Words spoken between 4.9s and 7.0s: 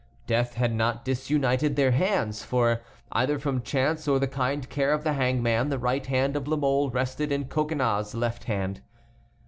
of the hangman the right hand of La Mole